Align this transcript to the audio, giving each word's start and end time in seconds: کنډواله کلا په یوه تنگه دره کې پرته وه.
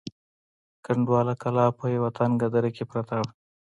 کنډواله 0.85 1.33
کلا 1.41 1.65
په 1.77 1.85
یوه 1.95 2.09
تنگه 2.17 2.47
دره 2.53 2.69
کې 2.75 2.83
پرته 2.91 3.15
وه. 3.21 3.29